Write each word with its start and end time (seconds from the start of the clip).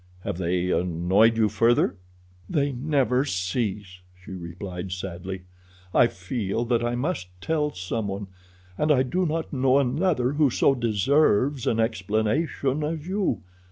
Have 0.21 0.39
they 0.39 0.71
annoyed 0.71 1.37
you 1.37 1.47
further?" 1.47 1.95
"They 2.49 2.71
never 2.71 3.23
cease," 3.23 3.99
she 4.19 4.31
replied 4.31 4.91
sadly. 4.91 5.43
"I 5.93 6.07
feel 6.07 6.65
that 6.65 6.83
I 6.83 6.95
must 6.95 7.27
tell 7.39 7.71
some 7.75 8.07
one, 8.07 8.25
and 8.79 8.91
I 8.91 9.03
do 9.03 9.27
not 9.27 9.53
know 9.53 9.77
another 9.77 10.33
who 10.33 10.49
so 10.49 10.73
deserves 10.73 11.67
an 11.67 11.79
explanation 11.79 12.83
as 12.83 13.05
you. 13.05 13.43